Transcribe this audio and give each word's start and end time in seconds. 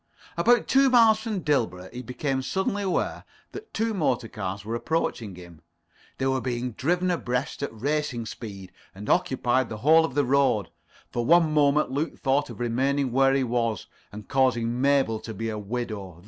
About 0.35 0.67
two 0.67 0.89
miles 0.89 1.19
from 1.19 1.41
Dilborough 1.41 1.91
he 1.93 2.01
became 2.01 2.41
suddenly 2.41 2.81
aware 2.81 3.23
that 3.51 3.71
two 3.71 3.93
motor 3.93 4.27
cars 4.27 4.65
were 4.65 4.73
approaching 4.73 5.35
him. 5.35 5.61
They 6.17 6.25
were 6.25 6.41
being 6.41 6.71
driven 6.71 7.11
abreast 7.11 7.61
at 7.61 7.69
racing 7.71 8.25
speed, 8.25 8.71
and 8.95 9.07
occupied 9.11 9.69
the 9.69 9.77
whole 9.85 10.03
of 10.03 10.15
the 10.15 10.25
road. 10.25 10.71
For 11.11 11.23
one 11.23 11.53
moment 11.53 11.91
Luke 11.91 12.17
thought 12.17 12.49
of 12.49 12.59
remaining 12.59 13.11
where 13.11 13.35
he 13.35 13.43
was, 13.43 13.85
and 14.11 14.27
causing 14.27 14.81
Mabel 14.81 15.19
to 15.19 15.35
be 15.35 15.49
a 15.49 15.59
widow. 15.59 16.19